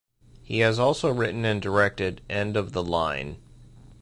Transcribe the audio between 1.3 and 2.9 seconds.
and directed "End of the